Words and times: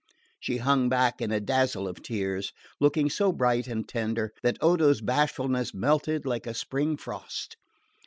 She 0.39 0.57
hung 0.57 0.89
back 0.89 1.21
in 1.21 1.31
a 1.31 1.39
dazzle 1.39 1.87
of 1.87 2.01
tears, 2.01 2.53
looking 2.79 3.07
so 3.07 3.31
bright 3.31 3.67
and 3.67 3.87
tender 3.87 4.33
that 4.41 4.57
Odo's 4.59 4.99
bashfulness 4.99 5.75
melted 5.75 6.25
like 6.25 6.47
a 6.47 6.55
spring 6.55 6.97
frost. 6.97 7.55